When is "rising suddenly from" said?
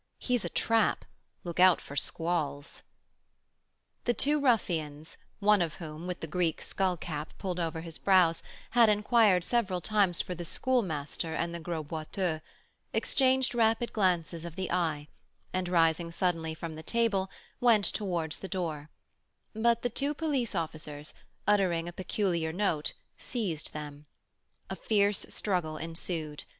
15.69-16.73